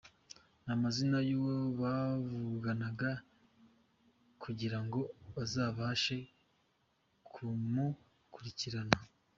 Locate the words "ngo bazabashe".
4.85-6.17